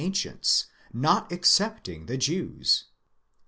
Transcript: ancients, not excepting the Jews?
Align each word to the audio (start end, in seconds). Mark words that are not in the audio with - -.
ancients, 0.03 0.65
not 0.91 1.31
excepting 1.31 2.07
the 2.07 2.17
Jews? 2.17 2.85